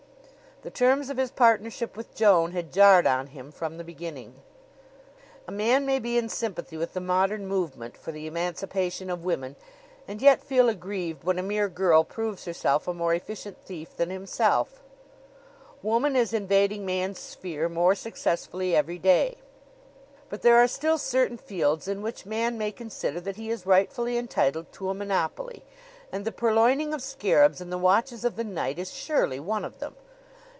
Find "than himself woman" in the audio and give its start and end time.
13.97-16.15